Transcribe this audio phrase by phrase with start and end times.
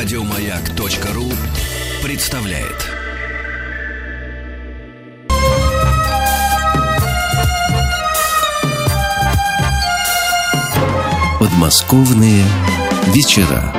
[0.00, 1.24] Радиомаяк.ру
[2.04, 2.88] представляет.
[11.40, 12.44] Подмосковные
[13.08, 13.74] вечера.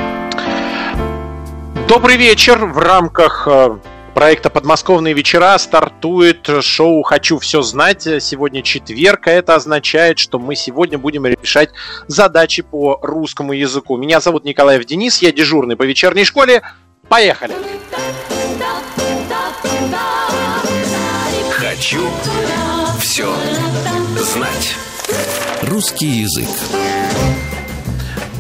[1.88, 2.66] Добрый вечер.
[2.66, 3.78] В рамках э,
[4.20, 8.02] проекта «Подмосковные вечера» стартует шоу «Хочу все знать».
[8.20, 11.70] Сегодня четверг, а это означает, что мы сегодня будем решать
[12.08, 13.96] задачи по русскому языку.
[13.96, 16.64] Меня зовут Николаев Денис, я дежурный по вечерней школе.
[17.08, 17.54] Поехали!
[21.52, 22.06] Хочу
[23.00, 23.34] все
[24.18, 24.76] знать.
[25.62, 26.50] Русский язык.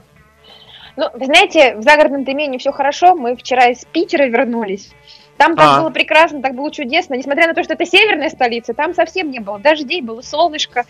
[0.95, 3.15] Ну, вы знаете, в загородном имении все хорошо.
[3.15, 4.91] Мы вчера из Питера вернулись.
[5.37, 5.81] Там так а.
[5.81, 7.15] было прекрасно, так было чудесно.
[7.15, 10.85] Несмотря на то, что это северная столица, там совсем не было дождей, было солнышко.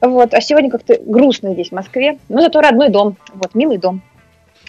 [0.00, 0.34] Вот.
[0.34, 2.18] А сегодня как-то грустно здесь, в Москве.
[2.28, 3.16] Но зато родной дом.
[3.32, 4.02] Вот, милый дом.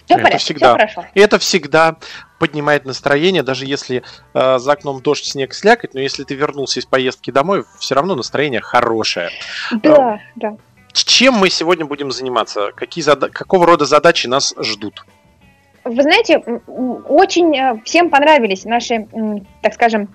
[0.06, 1.04] Все это порядке, всегда, все хорошо.
[1.14, 1.96] Это всегда
[2.38, 4.02] поднимает настроение, даже если
[4.34, 8.14] э, за окном дождь, снег, слякоть, но если ты вернулся из поездки домой, все равно
[8.14, 9.30] настроение хорошее.
[9.82, 10.56] Да, э, да.
[10.92, 12.70] Чем мы сегодня будем заниматься?
[12.74, 15.04] Какие зада- какого рода задачи нас ждут?
[15.84, 19.06] Вы знаете, очень э, всем понравились наши,
[19.62, 20.14] так скажем,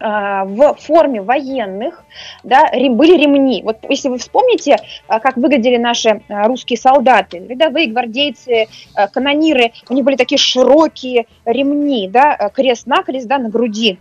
[0.00, 2.04] а, в форме военных
[2.42, 3.62] да, были ремни.
[3.62, 4.76] Вот если вы вспомните,
[5.06, 8.66] как выглядели наши русские солдаты, рядовые гвардейцы,
[9.12, 13.98] канониры, у них были такие широкие ремни, да, крест-накрест да, на груди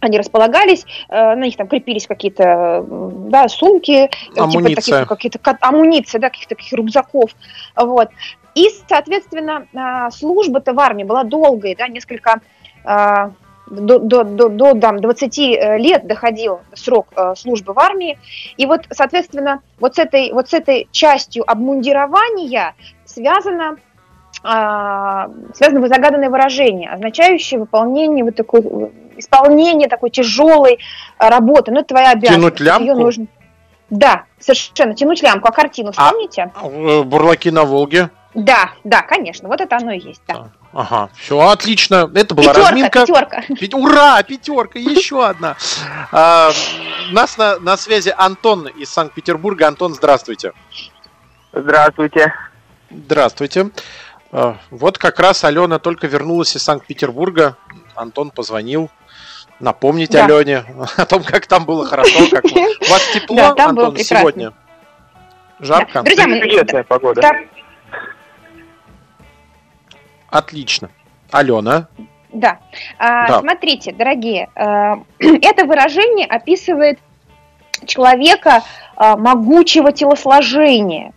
[0.00, 4.68] они располагались, э, на них там крепились какие-то да, сумки, амуниция.
[4.68, 7.30] типа таких какие-то амуниции, да, каких-то таких рюкзаков,
[7.76, 8.08] вот.
[8.54, 12.40] И, соответственно, э, служба-то в армии была долгой, да, несколько
[12.84, 13.30] э,
[13.68, 15.38] до, до, до, до там, 20
[15.78, 18.16] лет доходил срок службы в армии.
[18.56, 22.74] И вот, соответственно, вот с этой, вот с этой частью обмундирования
[23.04, 23.78] связано
[24.42, 28.62] связано загаданное выражение, означающее выполнение вот такой
[29.16, 30.78] исполнение такой тяжелой
[31.18, 32.56] э, работы, ну, это твоя обязанность.
[32.56, 32.84] Тянуть лямку?
[32.84, 33.26] Ее нужно...
[33.90, 35.48] Да, совершенно, тянуть лямку.
[35.48, 36.50] А картину а, вспомните?
[36.54, 38.10] А, бурлаки на Волге?
[38.34, 40.50] Да, да, конечно, вот это оно и есть, да.
[40.72, 42.10] Ага, все отлично.
[42.14, 43.06] Это была пятерка, разминка.
[43.06, 43.42] Пятерка.
[43.58, 45.56] Пять, ура, пятерка, еще одна.
[46.12, 46.50] А,
[47.12, 49.68] нас на, на связи Антон из Санкт-Петербурга.
[49.68, 50.52] Антон, здравствуйте.
[51.54, 52.34] Здравствуйте.
[52.90, 53.70] Здравствуйте.
[54.32, 57.56] А, вот как раз Алена только вернулась из Санкт-Петербурга.
[57.94, 58.90] Антон позвонил
[59.60, 60.24] напомнить да.
[60.24, 60.64] Алене
[60.96, 62.48] о том, как там было хорошо, как у
[62.90, 64.52] вас тепло, да, там Антон, было сегодня.
[65.58, 65.92] Жарко.
[65.94, 66.02] Да.
[66.02, 66.84] Друзья, мы...
[66.84, 67.22] погода.
[67.22, 67.32] Да.
[70.28, 70.90] Отлично.
[71.30, 71.88] Алена.
[72.32, 72.58] Да.
[72.98, 73.40] А, да.
[73.40, 74.94] Смотрите, дорогие, э,
[75.42, 76.98] это выражение описывает
[77.86, 78.62] человека
[78.96, 81.12] а, могучего телосложения.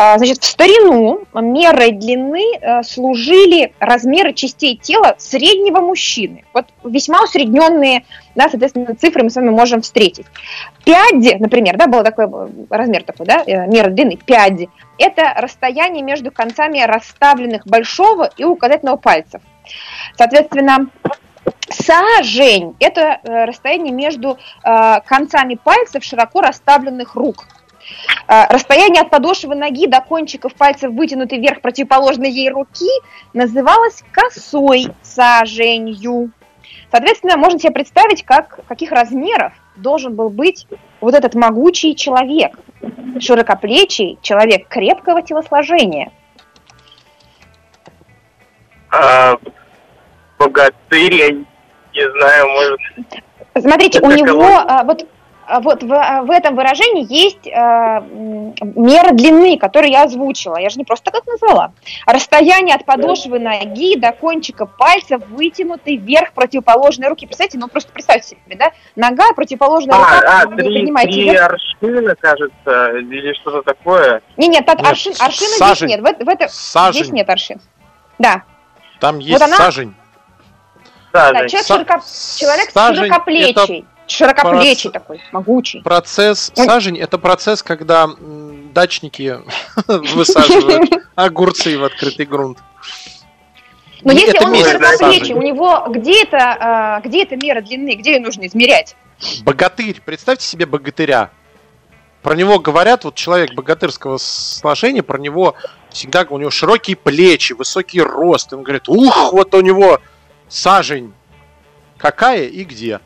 [0.00, 6.44] А, значит, в старину мерой длины а, служили размеры частей тела среднего мужчины.
[6.54, 8.04] Вот весьма усредненные,
[8.36, 10.26] да, соответственно, цифры мы с вами можем встретить.
[10.84, 12.28] Пяди, например, да, был такой
[12.70, 14.68] размер такой, да, э, мера длины, пяди.
[14.98, 19.42] Это расстояние между концами расставленных большого и указательного пальцев.
[20.16, 20.90] Соответственно,
[21.70, 27.46] Сажень– это э, расстояние между э, концами пальцев широко расставленных рук.
[28.26, 32.90] Э, расстояние от подошвы ноги до кончиков пальцев, вытянутой вверх противоположной ей руки,
[33.32, 36.30] называлось косой саженью.
[36.90, 40.66] Соответственно, можно себе представить, как, каких размеров должен был быть
[41.00, 42.58] вот этот могучий человек,
[43.20, 46.10] широкоплечий человек крепкого телосложения.
[48.90, 49.36] А,
[50.38, 51.44] богатырь,
[51.94, 52.80] не знаю, может...
[53.58, 55.06] Смотрите, у него а, вот
[55.60, 60.58] вот в, а, в этом выражении есть э, мера длины, которую я озвучила.
[60.58, 61.72] Я же не просто так назвала.
[62.06, 67.26] Расстояние от подошвы ноги до кончика пальца, вытянутый вверх противоположной руки.
[67.26, 68.72] Представьте, ну просто представьте себе, да?
[68.94, 70.42] Нога, противоположная а, рука.
[70.42, 71.52] А, три, три вверх.
[71.52, 74.20] аршина, кажется, или что-то такое.
[74.36, 75.88] Не, нет, нет аршин, аршина сажень.
[75.88, 76.00] здесь нет.
[76.00, 77.04] В, в это, сажень.
[77.04, 77.60] Здесь нет аршин.
[78.18, 78.42] Да.
[79.00, 79.56] Там есть вот она...
[79.56, 79.94] сажень.
[81.12, 81.74] Да, человек, Са...
[81.74, 82.02] широко...
[82.38, 83.50] человек сажень широкоплечий.
[83.78, 85.02] Это широкоплечий Проц...
[85.02, 85.80] такой, могучий.
[85.82, 86.66] Процесс, Он...
[86.66, 88.08] сажень, это процесс, когда
[88.72, 89.38] дачники
[89.86, 92.58] высаживают огурцы в открытый грунт.
[94.02, 98.14] Но если это он широкоплечий, у него где это, а, где это мера длины, где
[98.14, 98.96] ее нужно измерять?
[99.42, 101.30] Богатырь, представьте себе богатыря.
[102.22, 105.54] Про него говорят, вот человек богатырского сложения, про него
[105.90, 108.52] всегда у него широкие плечи, высокий рост.
[108.52, 110.00] Он говорит, ух, вот у него
[110.48, 111.14] сажень.
[111.96, 113.00] Какая и где?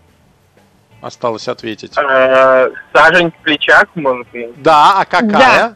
[1.02, 1.99] Осталось ответить.
[1.99, 4.62] Э, сажень в плечах, может быть.
[4.62, 5.31] Да, а какая?
[5.31, 5.75] Да.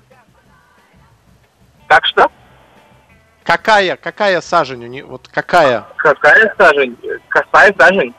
[1.88, 2.30] Как что?
[3.42, 5.10] Какая, какая сажень у него?
[5.10, 5.84] Вот какая?
[5.96, 6.96] Какая сажень?
[7.28, 8.14] Косая сажень.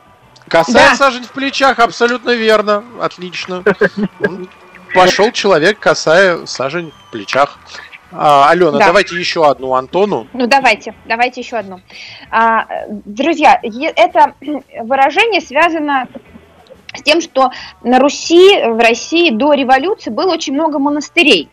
[0.48, 0.96] Косая да.
[0.96, 2.84] сажень в плечах, абсолютно верно.
[3.00, 3.64] Отлично.
[4.94, 7.58] Пошел человек, косая сажень в плечах.
[8.12, 8.86] А, Алена, да.
[8.86, 10.26] давайте еще одну Антону.
[10.34, 11.80] Ну давайте, давайте еще одну.
[12.30, 14.34] А, друзья, это
[14.82, 16.06] выражение связано
[16.98, 17.50] с тем, что
[17.82, 21.48] на Руси, в России до революции было очень много монастырей.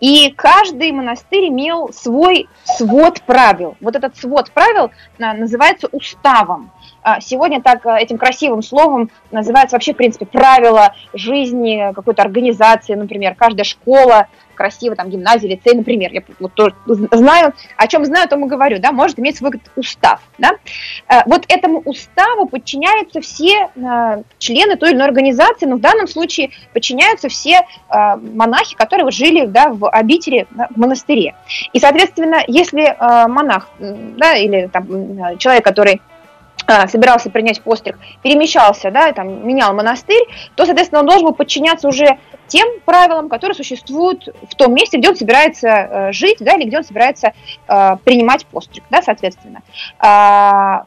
[0.00, 3.76] И каждый монастырь имел свой свод правил.
[3.80, 6.70] Вот этот свод правил а, называется уставом.
[7.02, 12.94] А, сегодня так а, этим красивым словом называется вообще, в принципе, правила жизни какой-то организации,
[12.94, 18.24] например, каждая школа красиво, там, гимназия, лицей, например, я вот тоже знаю, о чем знаю,
[18.24, 20.52] о том и говорю, да, может иметь свой устав, да.
[21.08, 26.06] Э, вот этому уставу подчиняются все э, члены той или иной организации, но в данном
[26.06, 31.34] случае подчиняются все э, монахи, которые жили, да, в обители, в монастыре.
[31.72, 32.96] И, соответственно, если
[33.28, 36.00] монах, да, или там человек, который
[36.88, 40.24] собирался принять постриг, перемещался, да, там, менял монастырь,
[40.54, 45.08] то, соответственно, он должен был подчиняться уже тем правилам, которые существуют в том месте, где
[45.08, 47.32] он собирается э, жить, да, или где он собирается
[47.68, 49.62] э, принимать постриг, да, соответственно.
[49.98, 50.84] А,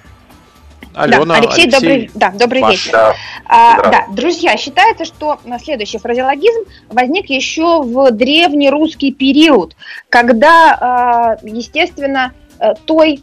[0.95, 2.73] Алена, да, Алексей, Алексей, добрый, да, добрый ваш.
[2.73, 2.93] вечер.
[2.93, 3.15] Да.
[3.47, 9.77] А, да, друзья, считается, что следующий фразеологизм возник еще в древний русский период,
[10.09, 13.23] когда, а, естественно, э, той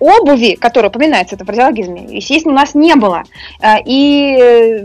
[0.00, 3.22] обуви, которая упоминается в этом фразеологизме, естественно, у нас не было.
[3.60, 4.84] А, и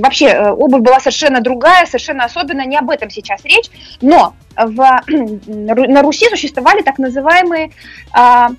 [0.00, 3.70] вообще э, обувь была совершенно другая, совершенно особенная, не об этом сейчас речь,
[4.00, 7.70] но в, на Руси существовали так называемые
[8.12, 8.50] а,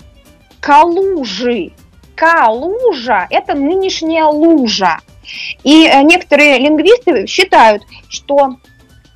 [0.60, 1.72] калужи,
[2.16, 4.98] Калужа– это нынешняя лужа.
[5.62, 8.56] И э, некоторые лингвисты считают, что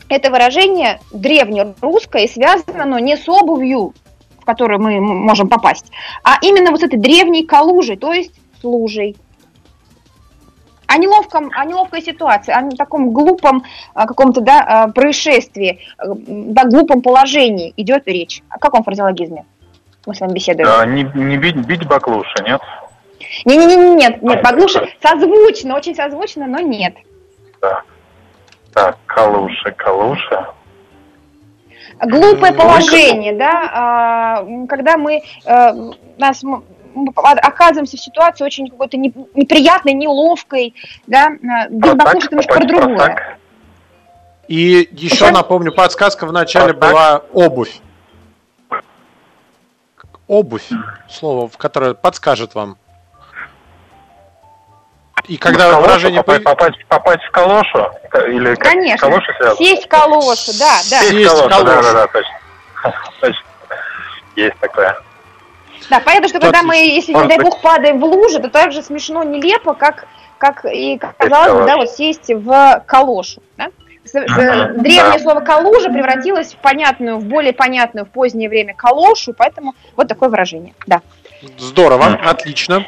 [0.08, 3.94] это выражение древнерусское и связано оно не с обувью,
[4.40, 5.90] в которую мы можем попасть,
[6.24, 9.16] а именно вот с этой древней калужей, то есть с лужей.
[10.90, 13.62] о неловком, о неловкой ситуации, о таком глупом
[13.94, 18.42] каком-то да, происшествии, да, глупом положении идет речь.
[18.48, 19.44] О каком фразеологизме
[20.04, 20.66] мы с вами беседуем?
[20.66, 22.60] Да, не, не бить, бить баклуши, нет?
[23.44, 26.94] Не-не-не, нет, нет, баклуши созвучно, очень созвучно, но нет.
[27.60, 27.84] Так,
[28.74, 30.46] так калуши, калуши.
[32.02, 36.42] Глупое положение, да, а, когда мы э, нас
[37.14, 40.74] оказываемся в ситуации очень какой-то неприятной, неловкой,
[41.06, 41.30] да,
[41.70, 43.38] баклуши это немножко про другое.
[44.48, 47.80] И еще напомню, подсказка в начале была обувь.
[50.26, 50.68] Обувь,
[51.08, 52.76] слово, в которое подскажет вам.
[55.30, 57.88] И когда калошу, выражение попасть, попасть, попасть в калошу
[58.26, 59.08] или Конечно.
[59.08, 61.00] Калошу Сесть в калошу, да, да.
[61.02, 62.32] Сесть, Сесть в калошу, да, да, да, точно.
[63.20, 63.42] точно.
[64.34, 64.98] Есть такое.
[65.88, 68.82] Да, понятно, что когда мы, если, не дай бог, падаем в лужу, то так же
[68.82, 70.08] смешно, нелепо, как,
[70.38, 73.40] как и казалось бы, да, вот сесть в калошу.
[73.56, 73.68] Да?
[74.12, 75.18] Древнее да.
[75.20, 80.28] слово калужа превратилось в понятную, в более понятную в позднее время калошу, поэтому вот такое
[80.28, 80.74] выражение.
[80.88, 81.02] Да.
[81.56, 82.84] Здорово, отлично.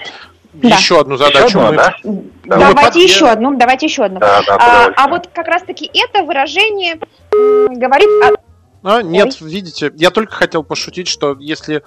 [0.52, 0.76] Да.
[0.76, 1.47] Еще одну задачу.
[1.47, 1.76] Еще одну, мы...
[1.76, 1.97] да?
[2.44, 4.21] Давайте мы еще одну, давайте еще одну.
[4.21, 6.99] Да, да, а, а вот как раз-таки это выражение
[7.30, 8.35] говорит о...
[8.82, 9.49] А, нет, Ой.
[9.49, 11.82] видите, я только хотел пошутить, что если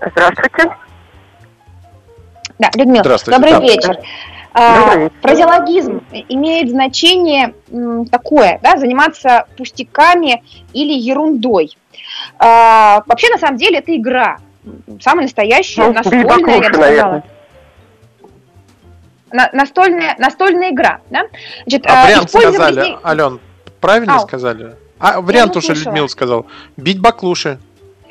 [0.00, 0.76] Здравствуйте.
[2.58, 3.60] Да, Людмила, добрый да.
[3.60, 3.98] вечер.
[4.52, 7.54] А, фразеологизм имеет значение
[8.10, 11.76] такое, да, заниматься пустяками или ерундой.
[12.38, 14.38] А, вообще, на самом деле, это игра.
[15.00, 17.22] Самая настоящая, ну, настольная, я бы сказала.
[19.30, 21.00] На, настольная, настольная игра.
[21.10, 21.26] Да?
[21.66, 22.96] Значит, а, а вариант сказали, здесь...
[23.04, 23.40] Ален,
[23.80, 24.26] правильно Ау.
[24.26, 24.76] сказали?
[24.98, 26.46] А вариант уже Людмила сказал.
[26.76, 27.58] Бить баклуши.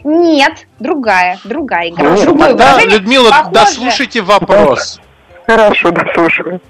[0.03, 2.11] Нет, другая, другая игра.
[2.11, 3.51] Ну, Другое тогда, Людмила, похоже...
[3.51, 4.99] дослушайте вопрос.
[5.45, 6.61] Хорошо, дослушаю.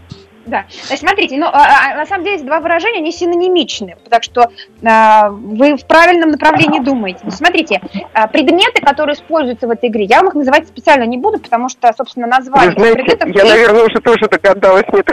[0.48, 0.66] Да.
[0.86, 4.50] Значит, смотрите, ну, а, а, на самом деле эти два выражения, они синонимичны, так что
[4.82, 7.20] а, вы в правильном направлении думаете.
[7.24, 7.82] Ну, смотрите,
[8.14, 11.68] а, предметы, которые используются в этой игре, я вам их называть специально не буду, потому
[11.68, 13.30] что, собственно, название знаете, предметов...
[13.36, 15.10] Я, наверное, уже тоже догадалась, нет.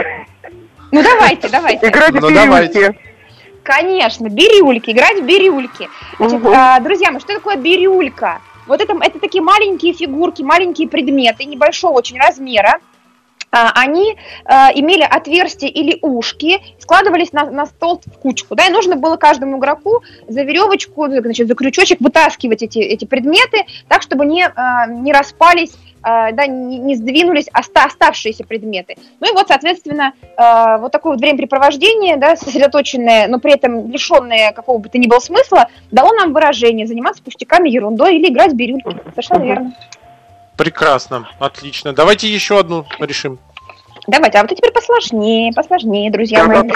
[0.91, 1.89] Ну, давайте, давайте.
[1.89, 2.95] Играть ну, давайте.
[3.65, 5.89] Конечно, бирюльки, играть в бирюльки.
[6.19, 6.53] Значит, угу.
[6.53, 8.39] а, друзья мои, что такое бирюлька?
[8.67, 12.79] Вот это, это такие маленькие фигурки, маленькие предметы небольшого очень размера.
[13.49, 18.53] А, они а, имели отверстия или ушки, складывались на, на стол в кучку.
[18.53, 23.65] Да, и нужно было каждому игроку за веревочку, значит, за крючочек вытаскивать эти, эти предметы
[23.87, 25.71] так, чтобы не, а, не распались
[26.05, 28.95] да, не, не сдвинулись оста, оставшиеся предметы.
[29.19, 34.51] Ну и вот, соответственно, а, вот такое вот времяпрепровождение, да, сосредоточенное, но при этом лишенное
[34.51, 38.55] какого бы то ни было смысла, дало нам выражение заниматься пустяками, ерундой или играть в
[38.55, 38.95] бирюльки.
[39.09, 39.75] Совершенно верно.
[40.57, 41.93] Прекрасно, отлично.
[41.93, 43.39] Давайте еще одну решим.
[44.07, 46.69] Давайте, а вот теперь посложнее, посложнее, друзья мои.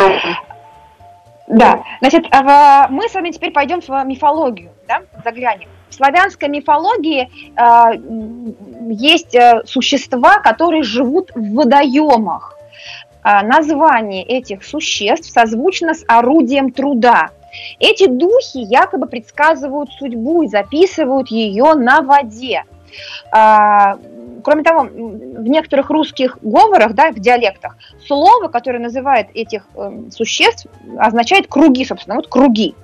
[1.48, 5.70] Да, значит, а мы с вами теперь пойдем в мифологию, да, заглянем.
[5.89, 12.55] В славянской мифологии э, есть э, существа, которые живут в водоемах.
[13.24, 17.29] Э, название этих существ созвучно с орудием труда.
[17.79, 22.63] Эти духи якобы предсказывают судьбу и записывают ее на воде.
[24.43, 30.67] Кроме того, в некоторых русских говорах, да, в диалектах, слово, которое называет этих э, существ,
[30.98, 32.75] означает круги, собственно, вот круги.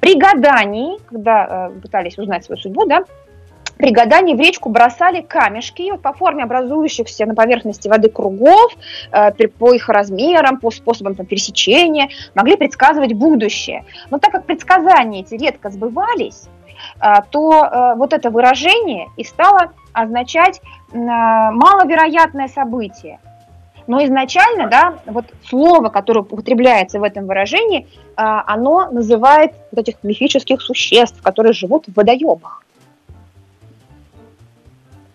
[0.00, 3.04] При гадании, когда э, пытались узнать свою судьбу, да,
[3.76, 8.72] при гадании в речку бросали камешки вот, по форме образующихся на поверхности воды кругов,
[9.10, 13.84] э, по их размерам, по способам там, пересечения, могли предсказывать будущее.
[14.10, 16.48] Но так как предсказания эти редко сбывались,
[16.98, 20.60] а, то э, вот это выражение и стало означать
[20.94, 23.18] маловероятное событие.
[23.86, 27.86] Но изначально, да, вот слово, которое употребляется в этом выражении,
[28.16, 32.62] а, оно называет вот этих мифических существ, которые живут в водоемах.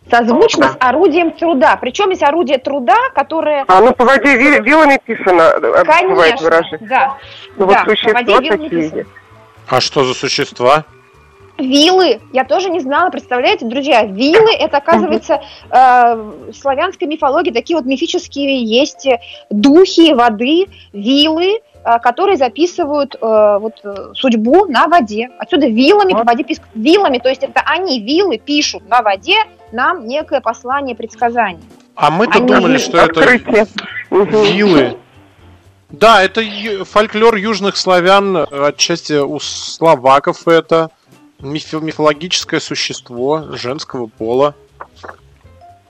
[0.10, 1.78] Созвучно с орудием труда.
[1.78, 3.64] Причем есть орудие труда, которое...
[3.68, 6.50] А ну по воде вилами писано, э, Конечно,
[6.82, 7.18] да.
[7.58, 9.06] Ну, да, вот существа по воде такие.
[9.68, 10.86] А что за существа?
[11.60, 16.16] Вилы, я тоже не знала, представляете, друзья, вилы, это, оказывается, э,
[16.52, 19.08] в славянской мифологии такие вот мифические есть
[19.50, 25.30] духи воды, вилы, э, которые записывают э, вот, э, судьбу на воде.
[25.38, 26.64] Отсюда вилами по воде пишут.
[26.74, 29.36] Вилами, то есть это они, вилы, пишут на воде
[29.74, 31.62] нам некое послание, предсказание.
[31.96, 33.68] А мы-то думали, что Открытие.
[34.10, 34.98] это вилы.
[35.90, 36.42] Да, это
[36.86, 40.92] фольклор южных славян, отчасти у словаков это
[41.40, 44.56] миф- мифологическое существо женского пола.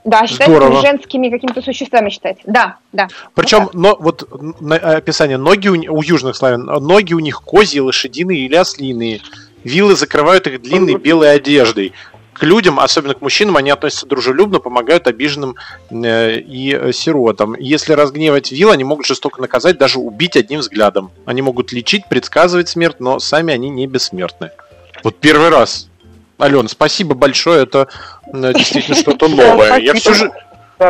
[0.06, 2.44] Да, считается женскими какими-то существами считается.
[2.48, 3.10] Да, да.
[3.36, 4.28] Причем, но, вот
[4.62, 9.22] на- описание ноги у, у южных славян, ноги у них козьи, лошадиные или ослиные.
[9.64, 11.94] Вилы закрывают их длинной белой одеждой.
[12.34, 15.58] К людям, особенно к мужчинам, они относятся дружелюбно, помогают обиженным
[15.90, 17.54] э, и э, сиротам.
[17.56, 21.12] Если разгневать вил, они могут жестоко наказать, даже убить одним взглядом.
[21.26, 24.52] Они могут лечить, предсказывать смерть, но сами они не бессмертны.
[25.04, 25.88] Вот первый раз.
[26.38, 27.90] Алена, спасибо большое, это
[28.32, 29.78] действительно что-то новое.
[29.80, 30.32] Я всю, жи-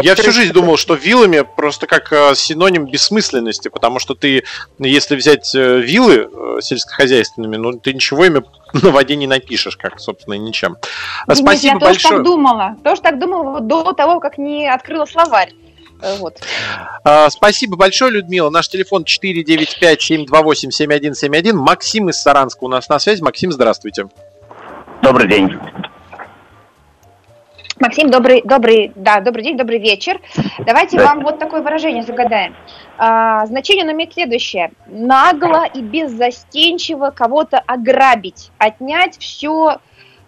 [0.02, 4.44] я всю жизнь думал, что вилами просто как э, синоним бессмысленности, потому что ты,
[4.78, 10.00] если взять э, вилы э, сельскохозяйственными, ну ты ничего ими на воде не напишешь, как,
[10.00, 10.78] собственно, и ничем.
[11.24, 12.16] Спасибо я тоже большое.
[12.18, 12.76] так думала.
[12.84, 15.54] Тоже так думала до того, как не открыла словарь.
[16.02, 16.40] Э, Вот.
[17.04, 18.50] А, Спасибо большое, Людмила.
[18.50, 21.54] Наш телефон 495-728-7171.
[21.54, 23.22] Максим из Саранска у нас на связи.
[23.22, 24.08] Максим, здравствуйте.
[25.02, 25.50] Добрый день.
[27.80, 30.20] Максим, добрый, добрый, да, добрый день, добрый вечер.
[30.66, 31.06] Давайте Да.
[31.06, 32.54] вам вот такое выражение загадаем.
[32.98, 34.72] А, значение оно имеет следующее.
[34.88, 39.78] Нагло и беззастенчиво кого-то ограбить, отнять все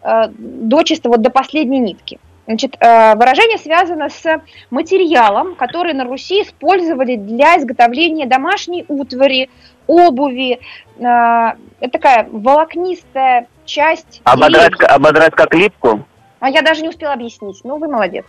[0.02, 2.20] э, дочисто, вот до последней нитки.
[2.52, 4.42] Значит, э, выражение связано с
[4.72, 9.50] материалом, который на Руси использовали для изготовления домашней утвари,
[9.88, 10.60] обуви.
[10.98, 14.20] Э, это такая волокнистая часть.
[14.26, 14.90] Ободрать, деревьев.
[14.90, 16.06] ободрать как липку?
[16.42, 17.62] А я даже не успела объяснить.
[17.64, 18.26] Ну, вы молодец.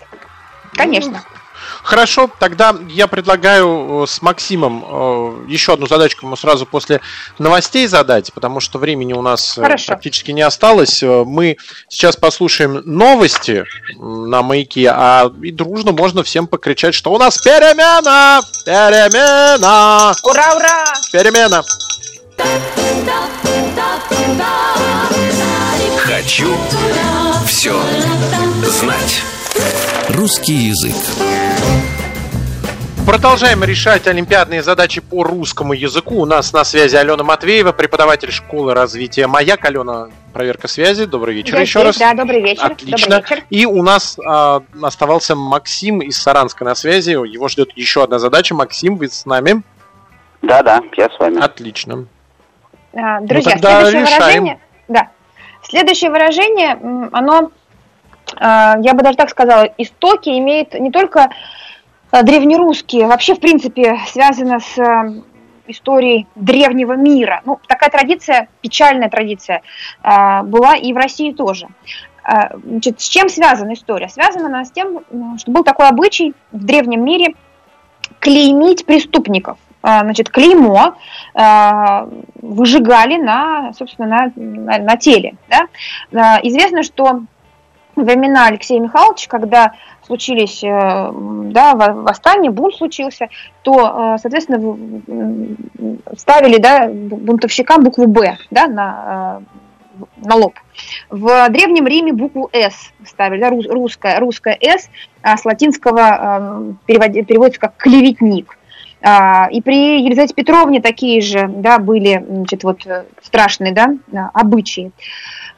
[0.75, 1.21] Конечно.
[1.83, 7.01] Хорошо, тогда я предлагаю э, с Максимом э, еще одну задачку ему сразу после
[7.39, 9.87] новостей задать, потому что времени у нас э, Хорошо.
[9.89, 11.03] практически не осталось.
[11.03, 11.57] Мы
[11.89, 13.65] сейчас послушаем новости
[13.97, 18.41] на маяке, а и дружно можно всем покричать, что у нас перемена!
[18.65, 20.15] Перемена!
[20.23, 20.85] Ура, ура!
[21.13, 21.63] Перемена!
[25.99, 26.57] Хочу
[27.47, 27.75] все
[28.67, 29.23] знать.
[30.09, 30.95] Русский язык.
[33.07, 36.21] Продолжаем решать олимпиадные задачи по русскому языку.
[36.21, 39.65] У нас на связи Алена Матвеева, преподаватель школы развития «Маяк».
[39.65, 41.05] Алена, проверка связи.
[41.07, 41.99] Добрый вечер Я еще здесь, раз.
[41.99, 42.65] Да, добрый вечер.
[42.73, 43.17] Отлично.
[43.21, 43.45] Добрый вечер.
[43.51, 47.11] И у нас а, оставался Максим из Саранска на связи.
[47.11, 48.55] Его ждет еще одна задача.
[48.55, 49.63] Максим, вы с нами?
[50.43, 51.39] Да-да, я с вами.
[51.43, 52.07] Отлично.
[52.95, 54.43] А, Друзья, Ну, тогда следующее решаем.
[54.45, 54.61] выражение.
[54.89, 55.09] Да.
[55.65, 56.79] Следующее выражение,
[57.13, 57.51] оно,
[58.39, 61.31] я бы даже так сказала, истоки имеет не только
[62.13, 65.07] а, древнерусские, вообще, в принципе, связано с а,
[65.67, 67.41] историей древнего мира.
[67.47, 69.63] Ну, такая традиция, печальная традиция,
[70.03, 71.69] а, была и в России тоже.
[72.23, 74.11] А, Значит, с чем связана история?
[74.11, 75.01] Связана она с тем,
[75.39, 77.35] что был такой обычай в древнем мире
[78.19, 79.57] клеймить преступников.
[79.81, 80.97] А, Значит, клеймо
[81.35, 82.09] а,
[82.43, 85.37] выжигали на, собственно, на, на, на теле.
[85.49, 85.67] Да?
[86.15, 87.23] А, Известно, что
[87.97, 89.73] времена Алексея Михайловича, когда
[90.07, 93.29] случились э, да, во- восстание, бунт случился,
[93.63, 95.57] то, э, соответственно,
[96.17, 99.41] ставили да, бунтовщикам букву «Б» да, на,
[100.01, 100.55] э, на лоб.
[101.11, 104.89] В Древнем Риме букву «С» ставили, да, рус- русская, русская «С»,
[105.23, 108.59] а с латинского переводи- переводится как «клеветник».
[109.05, 112.87] А, И при Елизавете Петровне такие же да, были значит, вот,
[113.21, 113.95] страшные да,
[114.33, 114.93] обычаи.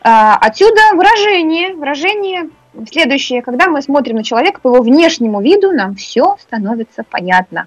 [0.07, 2.51] А, Отсюда выражение, выражение
[2.91, 3.41] следующее.
[3.41, 7.67] Когда мы смотрим на человека по его внешнему виду, нам все становится понятно.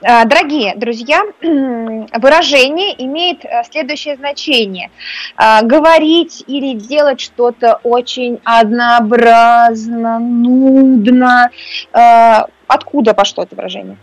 [0.02, 4.90] А, Дорогие друзья, выражение имеет э, следующее значение.
[5.36, 11.50] А, Говорить или делать что-то очень однообразно, нудно.
[11.92, 13.96] А, Откуда пошло это выражение?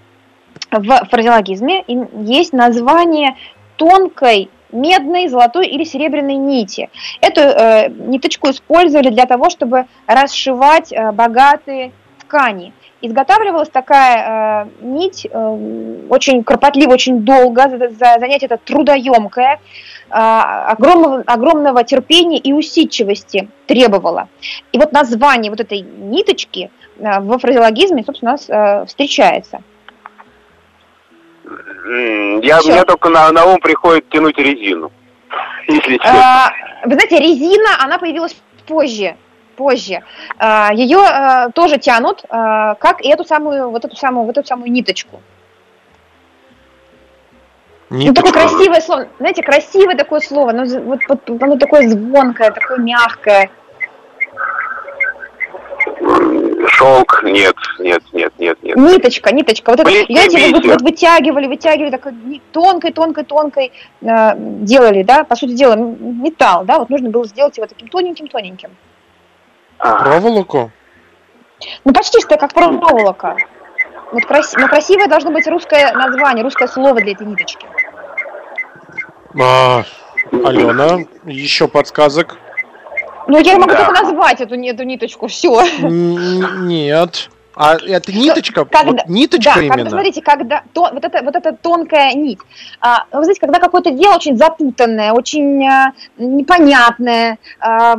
[0.71, 3.38] В фразеологизме есть название
[3.78, 6.89] тонкой медной, золотой или серебряной нити.
[7.21, 12.73] Эту э, ниточку использовали для того, чтобы расшивать э, богатые ткани.
[13.01, 19.60] Изготавливалась такая э, нить э, очень кропотливо, очень долго, за, за занятие это трудоемкое,
[20.10, 24.30] э, огромного, огромного терпения и усидчивости требовало.
[24.71, 29.62] И вот название вот этой ниточки э, во фразеологизме, собственно, у нас э, встречается.
[32.41, 34.91] Я, мне только на, на ум приходит тянуть резину.
[35.67, 36.51] Если а,
[36.83, 38.36] вы знаете, резина, она появилась
[38.67, 39.15] позже.
[39.55, 40.03] Позже.
[40.38, 44.47] А, ее а, тоже тянут, а, как и эту самую, вот эту самую, вот эту
[44.47, 45.21] самую ниточку.
[47.89, 48.07] Ниточка.
[48.07, 49.07] Ну, такое красивое слово.
[49.17, 53.49] Знаете, красивое такое слово, но вот, вот оно такое звонкое, такое мягкое.
[56.77, 58.75] Шелк, нет, нет, нет, нет, нет.
[58.77, 59.71] Ниточка, ниточка.
[59.71, 62.13] Вот это, знаете, вот, вот вытягивали, вытягивали, такой
[62.51, 67.57] тонкой, тонкой, тонкой э, делали, да, по сути дела, металл, да, вот нужно было сделать
[67.57, 68.69] его таким тоненьким, тоненьким.
[69.79, 70.03] А.
[70.03, 70.71] Проволоку?
[71.83, 73.37] Ну, почти что как проволока.
[74.11, 74.53] Вот крас...
[74.55, 77.65] Но красивое должно быть русское название, русское слово для этой ниточки.
[79.41, 79.83] А,
[80.31, 82.37] Алена, еще подсказок.
[83.27, 83.85] Ну, я могу да.
[83.85, 85.63] только назвать эту, эту ниточку, все.
[85.81, 87.29] Нет.
[87.59, 88.65] А это ниточка?
[88.65, 89.75] Когда, вот ниточка да, именно?
[89.75, 92.39] Когда, смотрите, когда то, вот, это, вот эта тонкая нить.
[92.79, 97.39] А, вы знаете, когда какое-то дело очень запутанное, очень а, непонятное.
[97.59, 97.95] А,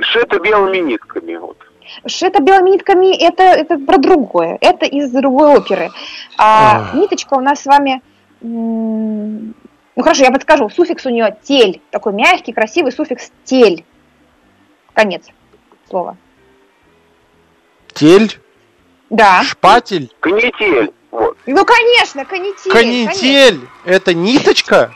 [0.00, 1.36] Шито белыми нитками.
[1.36, 1.58] Вот.
[2.06, 4.56] Шито белыми нитками это, это про другое.
[4.62, 5.90] Это из другой оперы.
[6.38, 6.92] А.
[6.94, 8.00] Ниточка у нас с вами...
[8.40, 10.70] Ну хорошо, я подскажу.
[10.70, 11.82] Суффикс у нее тель.
[11.90, 13.84] Такой мягкий, красивый суффикс тель.
[14.94, 15.24] Конец
[15.88, 16.16] слова.
[17.92, 18.38] Тель?
[19.10, 19.42] Да.
[19.44, 20.12] Шпатель?
[20.20, 20.92] Канитель.
[21.10, 21.36] Вот.
[21.46, 22.70] Ну, конечно, канитель.
[22.70, 23.60] Канитель.
[23.60, 23.68] Конечно.
[23.84, 24.94] Это ниточка?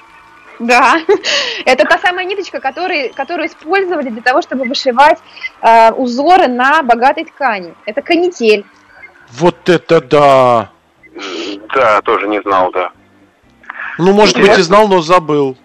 [0.59, 1.01] Да,
[1.65, 5.19] это та самая ниточка, которую, которую использовали для того, чтобы вышивать
[5.63, 7.75] э, узоры на богатой ткани.
[7.87, 8.65] Это канитель.
[9.31, 10.71] Вот это да!
[11.75, 12.91] Да, тоже не знал, да.
[13.99, 14.55] Ну, может Интересно.
[14.55, 15.57] быть, и знал, но забыл.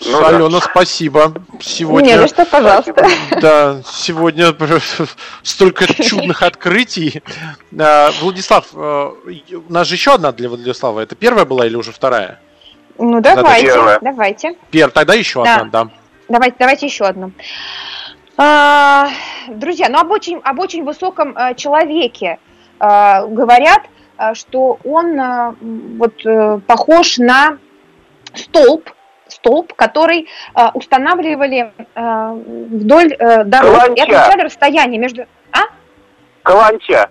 [0.00, 0.60] Ну, Алена, да.
[0.60, 1.32] спасибо.
[1.60, 2.06] Сегодня...
[2.06, 3.06] Не, ну что, пожалуйста.
[3.40, 4.54] Да, сегодня
[5.42, 7.22] столько чудных открытий.
[7.78, 11.00] А, Владислав, э, у нас же еще одна для Владислава.
[11.00, 12.40] Это первая была или уже вторая?
[12.98, 14.56] Ну, давайте, давайте.
[14.70, 15.88] Первая, тогда еще одна, да.
[16.28, 17.32] Давайте, давайте еще одну.
[18.36, 19.08] А,
[19.48, 22.38] друзья, ну об очень, об очень высоком э, человеке
[22.78, 23.82] а, говорят,
[24.34, 26.22] что он вот
[26.66, 27.58] похож на
[28.32, 28.88] столб,
[29.44, 32.32] столб, который э, устанавливали э,
[32.70, 33.94] вдоль э, дорог Каланча.
[33.94, 35.26] и отмечали расстояние между...
[35.52, 35.60] А?
[36.42, 37.10] Каланча.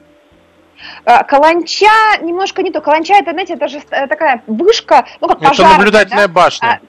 [1.05, 2.81] Э, каланча немножко не то.
[2.81, 5.75] Каланча это, знаете, это же э, такая вышка, ну как пожарная.
[5.75, 6.33] Это наблюдательная да?
[6.33, 6.79] башня.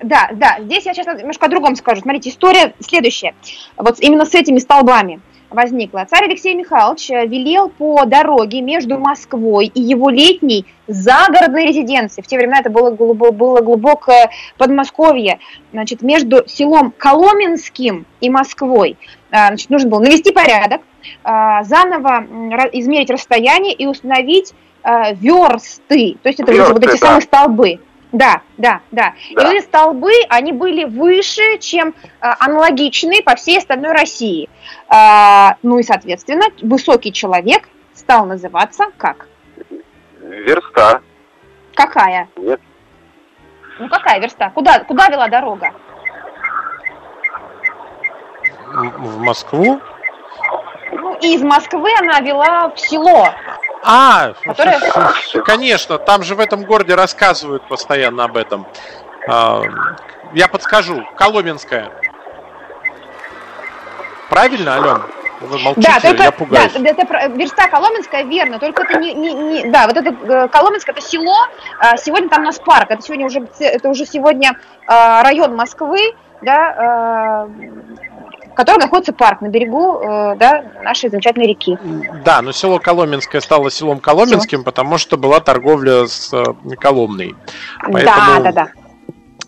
[0.00, 2.02] А, да, да, здесь я сейчас немножко о другом скажу.
[2.02, 3.34] Смотрите, история следующая.
[3.76, 5.20] Вот именно с этими столбами
[5.50, 6.06] возникла.
[6.08, 12.24] Царь Алексей Михайлович э, велел по дороге между Москвой и его летней загородной резиденцией.
[12.24, 15.38] В те времена это было, было глубокое Подмосковье.
[15.72, 18.96] Значит, между селом Коломенским и Москвой
[19.30, 20.82] а, значит, нужно было навести порядок,
[21.24, 22.24] а, заново
[22.72, 26.16] измерить расстояние и установить версты.
[26.22, 26.96] То есть это версты, вот эти да.
[26.96, 27.80] самые столбы.
[28.12, 29.14] Да, да, да.
[29.32, 29.52] да.
[29.52, 34.48] И столбы, они были выше, чем а, аналогичные по всей остальной России.
[34.88, 39.28] А, ну и, соответственно, высокий человек стал называться как?
[40.20, 41.02] Верста.
[41.74, 42.28] Какая?
[42.36, 42.60] Нет.
[43.78, 44.50] Ну какая верста?
[44.50, 45.72] Куда, куда вела дорога?
[48.66, 49.80] В Москву?
[50.92, 53.32] Ну, из Москвы она вела в село.
[53.82, 54.78] А, которое...
[55.44, 58.66] конечно, там же в этом городе рассказывают постоянно об этом.
[59.28, 59.62] А,
[60.32, 61.90] я подскажу, Коломенская.
[64.28, 65.02] Правильно, Ален?
[65.40, 66.72] Вы молчите, да, только, я пугаюсь.
[66.74, 70.94] Да, это верста Коломенская, верно, только это не, не, не да, вот это э, Коломенское,
[70.94, 71.46] это село,
[71.78, 76.14] а, сегодня там у нас парк, это сегодня уже, это уже сегодня а, район Москвы,
[76.42, 77.48] да,
[78.50, 81.76] в котором находится парк на берегу э, да, нашей замечательной реки.
[82.24, 84.64] Да, но село Коломенское стало селом Коломенским, Все.
[84.64, 86.44] потому что была торговля с э,
[86.76, 87.34] Коломной.
[87.80, 88.04] Поэтому...
[88.04, 88.68] Да, да, да.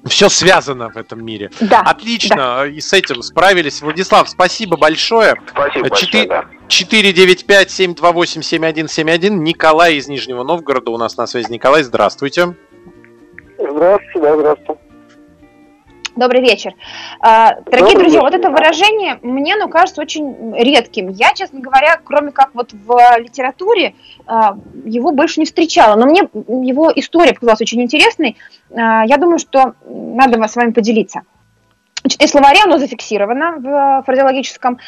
[0.04, 1.52] Все связано в этом мире.
[1.60, 2.66] Да, Отлично, да.
[2.66, 3.80] и с этим справились.
[3.82, 5.36] Владислав, спасибо большое.
[5.48, 6.44] Спасибо 4, большое, да.
[6.68, 9.30] 495-728-7171.
[9.30, 11.52] Николай из Нижнего Новгорода у нас на связи.
[11.52, 12.56] Николай, здравствуйте.
[13.58, 14.80] Здравствуйте, да, здравствуйте.
[16.14, 16.74] Добрый вечер.
[17.20, 18.22] А, дорогие Добрый друзья, вечер.
[18.22, 21.08] вот это выражение мне, ну, кажется очень редким.
[21.08, 23.94] Я, честно говоря, кроме как вот в литературе,
[24.26, 25.96] а, его больше не встречала.
[25.96, 28.36] Но мне его история показалась очень интересной.
[28.70, 31.22] А, я думаю, что надо с вами поделиться.
[32.02, 34.78] Значит, и словаре оно зафиксировано в фразеологическом.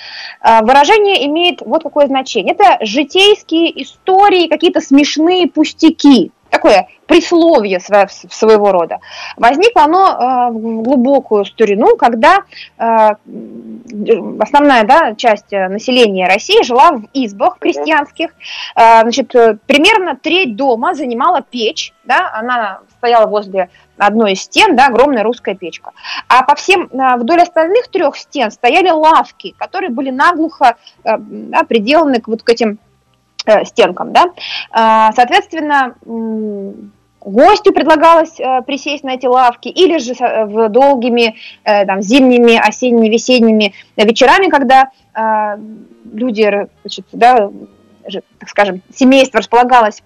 [0.42, 2.54] Выражение имеет вот какое значение.
[2.54, 6.32] Это житейские истории, какие-то смешные пустяки
[6.64, 8.98] такое присловие своего рода.
[9.37, 12.44] Возникло оно э, в глубокую старину, когда
[12.79, 13.11] э,
[14.40, 18.31] основная да, часть населения России жила в избах крестьянских.
[18.74, 19.33] Э, значит,
[19.66, 25.55] примерно треть дома занимала печь, да, она стояла возле одной из стен, да, огромная русская
[25.55, 25.92] печка.
[26.29, 32.29] А по всем, вдоль остальных трех стен стояли лавки, которые были наглухо да, приделаны к
[32.29, 32.79] вот к этим
[33.46, 34.30] э, стенкам, да.
[34.72, 35.94] Э, соответственно,
[37.24, 43.09] гостю предлагалось э, присесть на эти лавки, или же в долгими э, там, зимними, осенними,
[43.09, 45.59] весенними вечерами, когда э,
[46.12, 47.50] люди, значит, да,
[48.38, 50.02] так скажем, семейство располагалось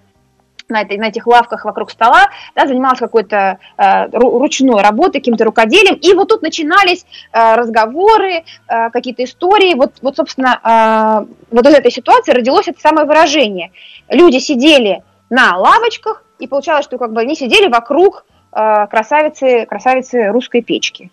[0.69, 5.95] на, этой, на этих лавках вокруг стола, да, занималась какой-то э, ручной работой, каким-то рукоделием,
[5.95, 11.73] и вот тут начинались э, разговоры, э, какие-то истории, вот, вот собственно, э, вот из
[11.73, 13.71] этой ситуации родилось это самое выражение.
[14.09, 20.27] Люди сидели на лавочках, и получалось, что как бы они сидели вокруг э, красавицы, красавицы
[20.27, 21.11] русской печки.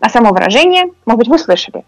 [0.00, 1.84] А само выражение, может быть, вы слышали?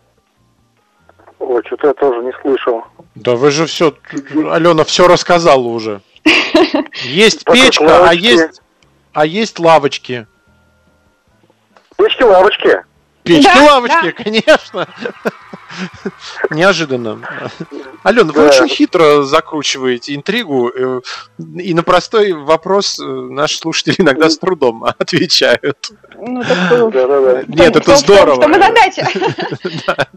[1.39, 2.83] Ой, что-то я тоже не слышал.
[3.15, 3.93] Да вы же все,
[4.51, 6.01] Алена все рассказала уже.
[7.05, 8.63] Есть печка, а есть,
[9.13, 10.27] а есть лавочки.
[11.97, 12.85] Печки-лавочки.
[13.23, 14.89] Печки-лавочки, да, конечно.
[16.51, 17.21] Неожиданно.
[18.03, 21.01] Алена, вы очень хитро закручиваете интригу, э,
[21.39, 25.91] и на простой вопрос э, наши слушатели иногда с трудом отвечают.
[26.15, 27.49] Ну, так...
[27.49, 28.43] Нет, это здорово.
[28.43, 29.09] Что мы задача.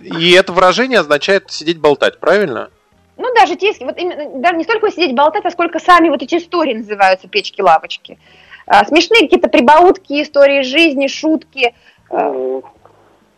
[0.00, 2.70] И это выражение означает сидеть болтать, правильно?
[3.16, 6.36] Ну да, житейский, вот именно, даже не столько сидеть болтать, а сколько сами вот эти
[6.36, 8.18] истории называются печки-лавочки.
[8.66, 11.74] А, смешные какие-то прибаутки, истории жизни, шутки.
[12.10, 12.60] А,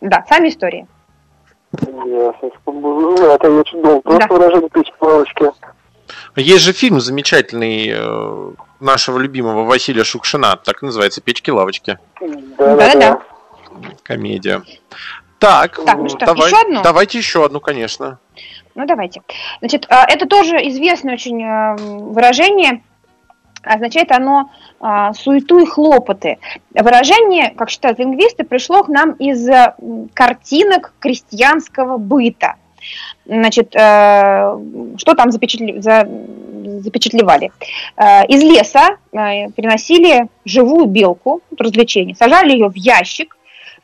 [0.01, 0.87] да, сами истории.
[1.71, 2.49] Ясно.
[2.65, 4.35] Ну, это чуть думал, просто да.
[4.35, 5.51] выражение печки-лавочки.
[6.35, 11.99] Есть же фильм замечательный э, нашего любимого Василия Шукшина, так называется «Печки-лавочки».
[12.57, 13.21] Да-да-да.
[14.03, 14.63] Комедия.
[15.37, 16.81] Так, так ну что, давай, еще одну?
[16.81, 18.19] давайте еще одну, конечно.
[18.79, 19.21] Ну, давайте.
[19.59, 22.81] Значит, а, это тоже известное очень а, выражение.
[23.61, 26.37] Означает оно а, суету и хлопоты.
[26.73, 29.49] Выражение, как считают лингвисты, пришло к нам из
[30.13, 32.55] картинок крестьянского быта.
[33.25, 37.51] Значит, что там запечатлевали?
[38.29, 43.35] Из леса приносили живую белку, развлечение, сажали ее в ящик,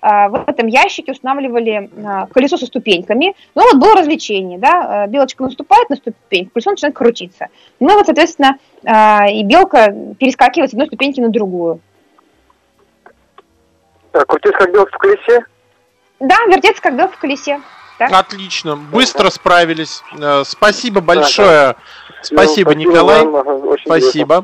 [0.01, 3.36] в этом ящике устанавливали а, колесо со ступеньками.
[3.55, 7.47] Ну вот было развлечение, да, а, белочка наступает на ступеньку, колесо начинает крутиться.
[7.79, 11.79] Ну вот, соответственно, и белка перескакивает с одной ступеньки на другую.
[14.12, 15.45] Так, крутиться как белка в колесе?
[16.19, 17.62] Да, вертеться как белка в колесе.
[17.97, 18.12] Так?
[18.12, 20.03] Отлично, быстро справились.
[20.19, 21.47] Э, спасибо большое.
[21.47, 21.79] Да, да.
[22.21, 23.25] Спасибо, ну, Николай.
[23.25, 24.43] Вам, спасибо.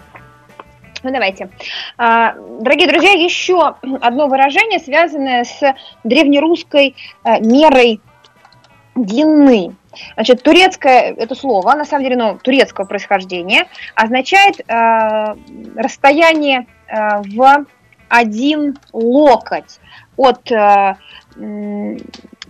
[1.03, 1.49] Ну, давайте.
[1.97, 8.01] А, дорогие друзья, еще одно выражение, связанное с древнерусской э, мерой
[8.95, 9.75] длины.
[10.15, 15.35] Значит, турецкое это слово, на самом деле, ну, турецкого происхождения, означает э,
[15.75, 17.65] расстояние э, в
[18.09, 19.79] один локоть
[20.17, 20.95] от э,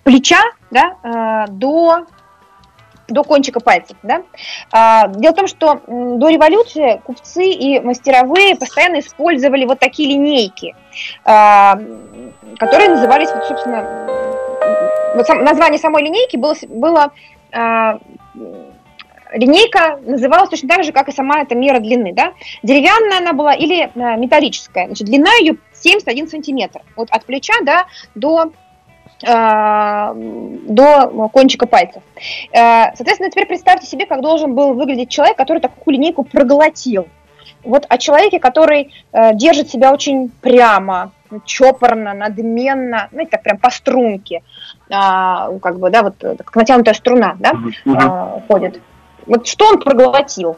[0.04, 0.41] плеча
[0.72, 2.06] да, э, до
[3.08, 3.98] до кончика пальцев.
[4.04, 4.24] Да?
[4.72, 10.76] А, дело в том, что до революции купцы и мастеровые постоянно использовали вот такие линейки,
[11.24, 11.80] а,
[12.58, 14.08] которые назывались, вот, собственно,
[15.15, 17.12] вот сам, название самой линейки было, было
[17.52, 17.98] э,
[19.34, 22.34] линейка называлась точно так же, как и сама эта мера длины, да?
[22.63, 24.86] Деревянная она была или э, металлическая.
[24.86, 26.82] Значит, длина ее 71 сантиметр.
[26.96, 28.52] Вот от плеча, да, до
[29.20, 32.04] до кончика пальцев.
[32.52, 37.08] Э, соответственно, теперь представьте себе, как должен был выглядеть человек, который такую линейку проглотил.
[37.64, 38.94] Вот о человеке, который
[39.34, 41.12] держит себя очень прямо,
[41.46, 44.44] чопорно, надменно, знаете, так прям по струнке,
[44.90, 47.54] а, как бы, да, вот как натянутая струна, да,
[47.86, 48.82] uh ходит.
[49.26, 50.58] Вот что он проглотил?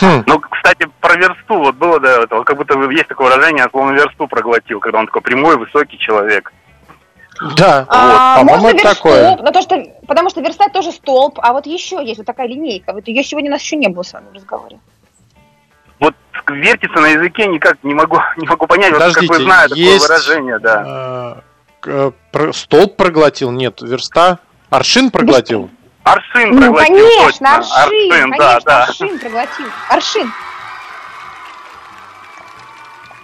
[0.00, 0.22] Хм.
[0.26, 4.28] Ну, кстати, про версту, вот было до этого, как будто есть такое выражение, словно версту
[4.28, 6.52] проглотил, когда он такой прямой, высокий человек.
[7.56, 9.36] Да, а, вот, можно версту, такое.
[9.36, 12.92] Ну, то, что, потому что верста тоже столб, а вот еще есть вот такая линейка,
[12.92, 14.80] вот ее сегодня у нас еще не было с вами в разговоре.
[16.00, 16.14] Вот
[16.48, 19.98] вертится на языке никак не могу, не могу понять, Подождите, вот как вы знаете такое
[19.98, 21.42] выражение, да.
[21.86, 22.10] Э,
[22.52, 25.70] столб проглотил, нет, верста, аршин проглотил.
[26.02, 26.96] Аршин ну, проглотил.
[26.96, 27.56] конечно, точно.
[27.56, 28.84] аршин, аршин конечно, да, да.
[28.84, 29.66] аршин проглотил.
[29.90, 30.32] Аршин.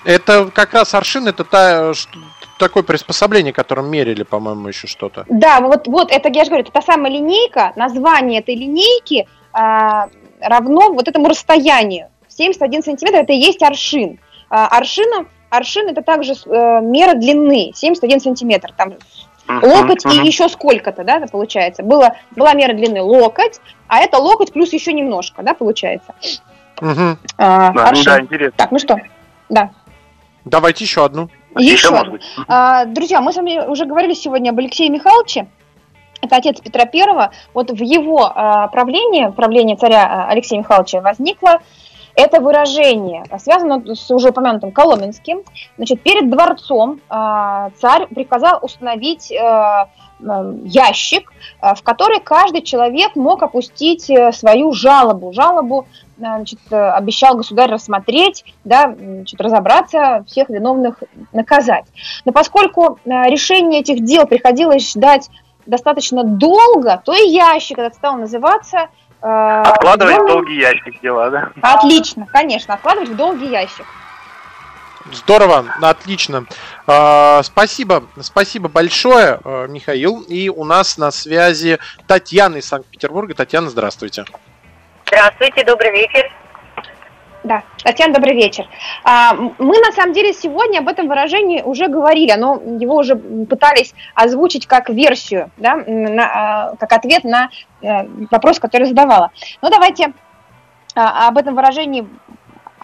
[0.05, 2.19] Это как раз аршин, это та, что,
[2.59, 5.25] такое приспособление, которым мерили, по-моему, еще что-то.
[5.29, 10.09] Да, вот, вот это, я же говорю, это та самая линейка, название этой линейки а,
[10.41, 12.09] равно вот этому расстоянию.
[12.29, 14.19] 71 сантиметр это и есть аршин.
[14.51, 18.73] А, аршина, аршин это также э, мера длины, 71 сантиметр.
[18.77, 18.95] Там
[19.49, 21.83] локоть и еще сколько-то, да, получается.
[21.83, 26.15] Было, была мера длины локоть, а это локоть плюс еще немножко, да, получается.
[26.81, 27.19] Угу.
[27.39, 28.55] А, да, да, интересно.
[28.57, 29.01] Так, ну что,
[29.49, 29.71] да.
[30.45, 31.31] Давайте еще одну.
[31.57, 32.19] Еще, еще одну.
[32.49, 35.49] А, друзья, мы с вами уже говорили сегодня об Алексее Михайловиче.
[36.21, 37.31] Это отец Петра Первого.
[37.53, 41.61] Вот в его а, правлении, правлении царя а, Алексея Михайловича возникла
[42.17, 45.43] это выражение связано с уже упомянутым Коломенским.
[45.77, 49.87] Значит, перед дворцом э, царь приказал установить э,
[50.21, 55.33] ящик, в который каждый человек мог опустить свою жалобу.
[55.33, 61.85] Жалобу значит, обещал государь рассмотреть, да, значит, разобраться, всех виновных наказать.
[62.25, 65.29] Но поскольку решение этих дел приходилось ждать
[65.67, 68.89] достаточно долго, то и ящик этот стал называться
[69.25, 71.51] Э, откладывать в долгий ящик дела, да?
[71.63, 73.87] Отлично, конечно, откладывать в долгий ящик.
[75.13, 76.47] Здорово, отлично.
[76.87, 80.23] А, спасибо, спасибо большое, э, Михаил.
[80.23, 83.35] И у нас на связи Татьяна из Санкт-Петербурга.
[83.35, 84.25] Татьяна, здравствуйте.
[85.07, 86.33] Здравствуйте, добрый вечер.
[87.45, 88.67] Да, Татьяна, добрый вечер.
[89.05, 93.95] А, мы на самом деле сегодня об этом выражении уже говорили, но его уже пытались
[94.15, 97.51] озвучить как версию, да, на, а, как ответ на
[97.83, 99.31] э, вопрос, который задавала.
[99.61, 100.15] Ну давайте
[100.95, 102.09] а, об этом выражении,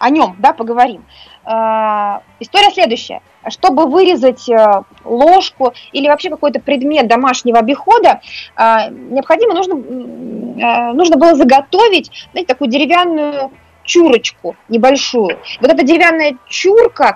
[0.01, 1.05] о нем, да, поговорим.
[1.43, 3.21] История следующая.
[3.47, 8.21] Чтобы вырезать э, ложку или вообще какой-то предмет домашнего обихода,
[8.55, 13.51] необходимо нужно, э, нужно было заготовить знаете, такую деревянную
[13.83, 15.39] чурочку небольшую.
[15.59, 17.15] Вот эта деревянная чурка,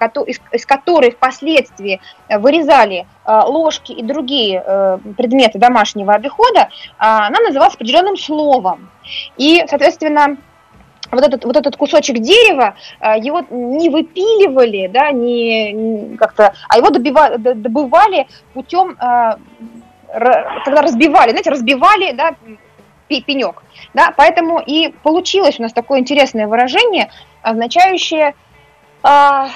[0.51, 8.17] из которой впоследствии вырезали э, ложки и другие э, предметы домашнего обихода, она называлась определенным
[8.17, 8.89] словом.
[9.37, 10.37] И, соответственно,
[11.11, 17.37] вот этот, вот этот кусочек дерева, его не выпиливали, да, не, как-то, а его добивали,
[17.37, 22.35] добывали путем, когда разбивали, знаете, разбивали, да,
[23.07, 23.63] пенек.
[23.93, 28.33] Да, поэтому и получилось у нас такое интересное выражение, означающее
[29.03, 29.47] э,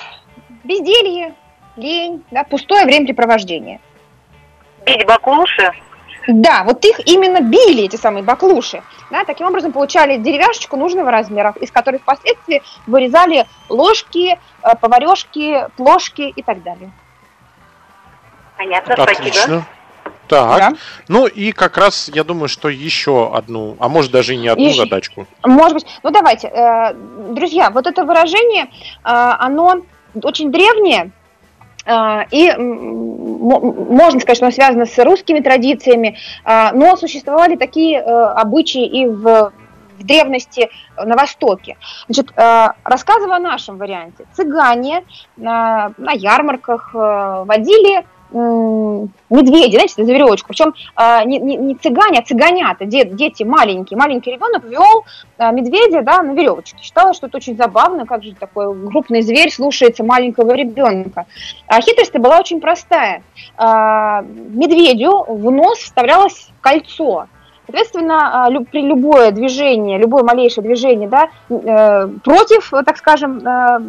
[0.64, 1.34] безделье,
[1.76, 3.80] лень, да, пустое времяпрепровождение.
[4.86, 5.72] Бить баклуши?
[6.28, 8.84] Да, вот их именно били, эти самые баклуши.
[9.10, 16.22] Да, таким образом получали деревяшечку нужного размера, из которой впоследствии вырезали ложки, э, поварешки, плошки
[16.22, 16.92] и так далее.
[18.58, 19.32] Понятно, Отлично.
[19.32, 19.66] спасибо.
[20.28, 20.74] Так, да.
[21.08, 24.68] ну и как раз я думаю, что еще одну, а может даже и не одну
[24.68, 25.26] еще, задачку.
[25.44, 25.88] Может быть.
[26.04, 28.70] Ну давайте, э, друзья, вот это выражение, э,
[29.04, 29.82] оно
[30.22, 31.12] очень древнее,
[31.88, 39.52] и можно сказать, что оно связано с русскими традициями, но существовали такие обычаи и в
[40.00, 41.78] в древности на Востоке.
[42.08, 45.04] Значит, рассказывая о нашем варианте, цыгане
[45.36, 50.50] на, на ярмарках водили медведи, знаете, на веревочку.
[50.50, 53.98] Причем а, не, не, не цыгане, а цыганята, дет, дети маленькие.
[53.98, 55.06] Маленький ребенок вел
[55.38, 56.78] а, медведя да, на веревочке.
[56.82, 61.26] Считала, что это очень забавно, как же такой крупный зверь слушается маленького ребенка.
[61.68, 63.24] А хитрость была очень простая.
[63.58, 67.28] А, медведю в нос вставлялось кольцо.
[67.70, 73.80] Соответственно, а, при любое движение, любое малейшее движение да, э, против, так скажем, э,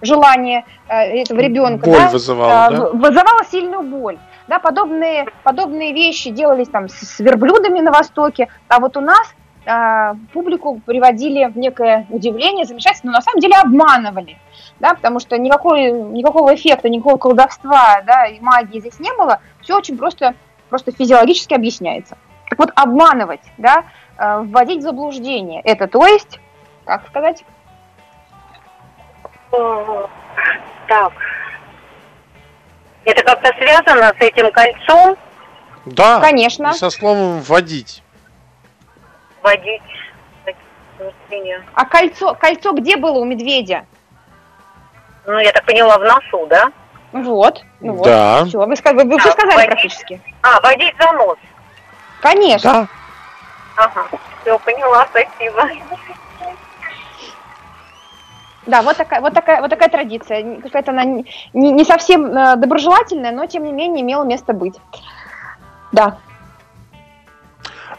[0.00, 2.86] желания э, этого ребенка боль да, вызывало, да?
[2.90, 4.18] вызывало сильную боль.
[4.48, 9.32] Да, подобные, подобные вещи делались там с, верблюдами на Востоке, а вот у нас
[9.66, 14.36] э, публику приводили в некое удивление, замешательство, но на самом деле обманывали,
[14.80, 19.78] да, потому что никакой, никакого эффекта, никакого колдовства, да, и магии здесь не было, все
[19.78, 20.34] очень просто,
[20.70, 22.16] просто физиологически объясняется.
[22.52, 23.84] Так вот, обманывать, да,
[24.18, 26.38] э, вводить в заблуждение, это то есть,
[26.84, 27.46] как сказать?
[30.86, 31.12] Так,
[33.06, 35.16] это как-то связано с этим кольцом?
[35.86, 36.72] Да, конечно.
[36.72, 38.02] И со словом «вводить».
[39.42, 39.80] Вводить.
[41.72, 43.86] А кольцо, кольцо где было у медведя?
[45.24, 46.70] Ну, я так поняла, в носу, да?
[47.12, 48.44] Вот, ну вот, да.
[48.44, 49.70] все, вы, вы, вы все сказали водить.
[49.70, 50.20] практически.
[50.42, 51.38] А, водить за нос.
[52.22, 52.72] Конечно.
[52.72, 52.88] Да.
[53.76, 54.08] Ага,
[54.40, 55.68] все, поняла, спасибо.
[58.64, 60.60] Да, вот такая, вот такая, вот такая традиция.
[60.60, 64.74] Какая-то она не, не совсем э, доброжелательная, но тем не менее имела место быть.
[65.90, 66.18] Да.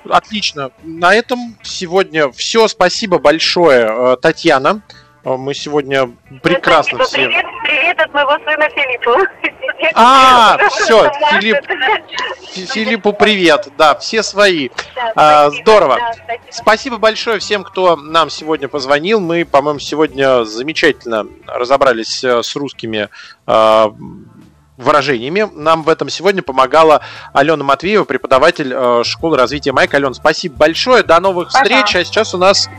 [0.09, 0.71] Отлично.
[0.83, 2.69] На этом сегодня все.
[2.69, 4.81] Спасибо большое, э, Татьяна.
[5.25, 6.11] Э, мы сегодня
[6.41, 7.41] прекрасно Спасибо, все.
[7.41, 9.27] Привет, привет от моего сына Филиппа.
[9.95, 11.57] А, все, Филипп,
[12.71, 13.69] Филиппу привет.
[13.77, 14.69] Да, все свои.
[14.95, 15.97] Да, а, здорово.
[15.97, 19.19] Да, спасибо большое всем, кто нам сегодня позвонил.
[19.19, 23.09] Мы, по-моему, сегодня замечательно разобрались э, с русскими
[23.47, 23.91] а,
[24.77, 25.49] выражениями.
[25.53, 27.01] Нам в этом сегодня помогала
[27.33, 29.93] Алена Матвеева, преподаватель э, школы развития Майк.
[29.93, 31.03] Алена, спасибо большое.
[31.03, 31.63] До новых Пока.
[31.63, 31.95] встреч.
[31.95, 32.69] А сейчас у нас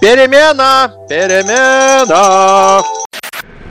[0.00, 2.82] перемена, перемена.